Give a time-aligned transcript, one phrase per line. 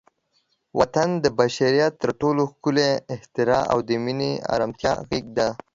[0.79, 5.49] وطن د بشریت تر ټولو ښکلی اختراع او د مینې، ارامتیا غېږه ده.